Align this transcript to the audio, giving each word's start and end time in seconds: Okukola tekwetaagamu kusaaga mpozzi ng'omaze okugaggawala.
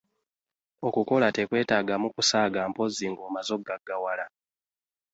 Okukola 0.87 1.27
tekwetaagamu 1.35 2.07
kusaaga 2.15 2.61
mpozzi 2.69 3.05
ng'omaze 3.11 3.51
okugaggawala. 3.55 4.25